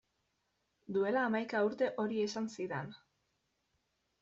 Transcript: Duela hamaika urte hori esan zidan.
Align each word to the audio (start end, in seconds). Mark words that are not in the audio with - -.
Duela 0.95 1.25
hamaika 1.25 1.61
urte 1.67 1.91
hori 2.05 2.25
esan 2.25 2.49
zidan. 2.57 2.91